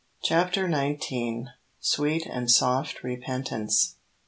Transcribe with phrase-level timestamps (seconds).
[0.23, 1.49] CHAPTER XIX
[1.79, 3.97] SWEET AND SOFT REPENTANCE.